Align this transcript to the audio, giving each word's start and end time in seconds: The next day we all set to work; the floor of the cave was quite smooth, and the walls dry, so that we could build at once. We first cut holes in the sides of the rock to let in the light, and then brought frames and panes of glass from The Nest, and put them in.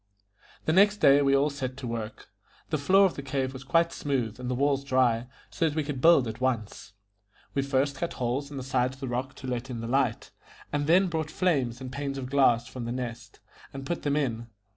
The 0.65 0.73
next 0.73 0.97
day 0.97 1.21
we 1.21 1.35
all 1.37 1.51
set 1.51 1.77
to 1.77 1.85
work; 1.85 2.29
the 2.71 2.79
floor 2.79 3.05
of 3.05 3.13
the 3.13 3.21
cave 3.21 3.53
was 3.53 3.63
quite 3.63 3.93
smooth, 3.93 4.39
and 4.39 4.49
the 4.49 4.55
walls 4.55 4.83
dry, 4.83 5.27
so 5.51 5.69
that 5.69 5.75
we 5.75 5.83
could 5.83 6.01
build 6.01 6.27
at 6.27 6.41
once. 6.41 6.93
We 7.53 7.61
first 7.61 7.97
cut 7.97 8.13
holes 8.13 8.49
in 8.49 8.57
the 8.57 8.63
sides 8.63 8.95
of 8.95 8.99
the 8.99 9.07
rock 9.07 9.35
to 9.35 9.47
let 9.47 9.69
in 9.69 9.79
the 9.79 9.87
light, 9.87 10.31
and 10.73 10.87
then 10.87 11.05
brought 11.05 11.29
frames 11.29 11.79
and 11.81 11.91
panes 11.91 12.17
of 12.17 12.31
glass 12.31 12.65
from 12.65 12.85
The 12.85 12.91
Nest, 12.91 13.41
and 13.73 13.85
put 13.85 14.01
them 14.01 14.15
in. 14.15 14.47